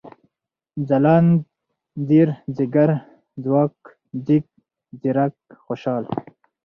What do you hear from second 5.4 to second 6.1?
خوشال